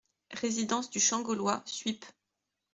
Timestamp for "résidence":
0.33-0.89